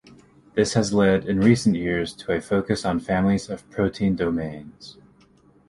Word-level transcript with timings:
This 0.55 0.73
has 0.73 0.91
led, 0.95 1.27
in 1.29 1.39
recent 1.41 1.75
years, 1.75 2.15
to 2.15 2.31
a 2.31 2.41
focus 2.41 2.85
on 2.85 2.99
families 3.01 3.51
of 3.51 3.69
protein 3.69 4.15
domains. 4.15 4.97